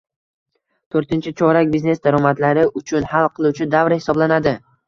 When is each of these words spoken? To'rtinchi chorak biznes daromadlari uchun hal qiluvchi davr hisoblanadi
To'rtinchi 0.95 1.33
chorak 1.41 1.69
biznes 1.75 2.03
daromadlari 2.09 2.65
uchun 2.83 3.09
hal 3.15 3.31
qiluvchi 3.37 3.71
davr 3.77 3.99
hisoblanadi 4.01 4.57